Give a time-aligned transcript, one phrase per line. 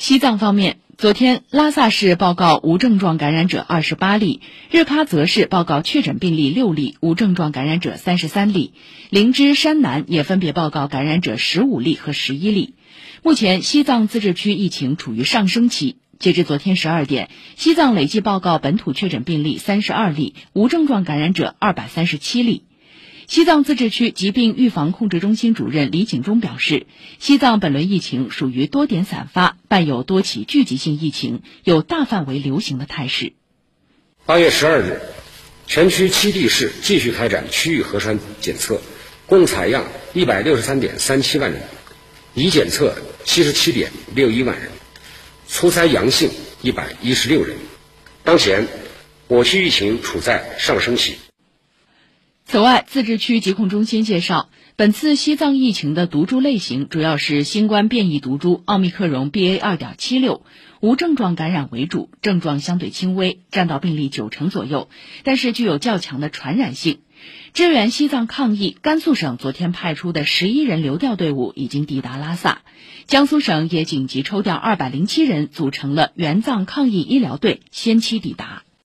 [0.00, 8.72] 西藏方面，昨天拉萨市报告无症状感染者二十八例，日喀则市报告确诊病例六例，无症状感染者三十三例，
[9.10, 12.76] 林芝、山南也分别报告感染者十五例和十一例。
[13.22, 15.96] 目前，西藏自治区疫情处于上升期。
[16.18, 22.62] 截至昨天十二点，西藏累计报告本土确诊病例三十二例，无症状感染者二百三十七例。
[23.30, 26.88] 西藏自治区疾病预防控制中心主任李景忠表示，
[27.20, 33.34] 西藏本轮疫情属于多点散发，伴有多起聚集性疫情，有大范围流行的态势。
[34.26, 35.00] 八月十二日，
[35.68, 38.82] 全区七地市继续开展区域核酸检测，
[39.26, 41.62] 共采样一百六十三点三七万人，
[42.34, 44.68] 已检测七十七点六一万人，
[45.46, 46.28] 初筛阳性
[46.62, 47.56] 一百一十六人。
[48.24, 48.66] 当前，
[49.28, 51.14] 我区疫情处在上升期。
[52.50, 59.60] 此外，自治区疾控中心介绍，本次西藏疫情的毒株类型主要是新冠变异毒株奥密克戎 BA.
[59.60, 60.42] 二点七六，
[60.80, 64.88] 无症状感染为主，症状相对轻微，占到病例九成左右，
[65.22, 66.98] 但是具有较强的传染性。
[67.54, 72.62] 支援西藏抗疫，甘肃省昨天派出的十一人流调队伍已经抵达拉萨，
[73.06, 78.49] 江苏省也紧急抽调二百零七人，组成了援藏抗疫医疗队，先期抵达。